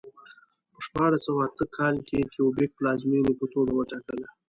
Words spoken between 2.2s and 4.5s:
کیوبک پلازمېنې په توګه وټاکله.